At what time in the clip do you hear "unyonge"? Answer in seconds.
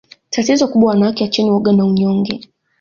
1.85-2.49